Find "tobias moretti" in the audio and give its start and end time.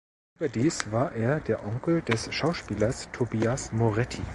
3.11-4.23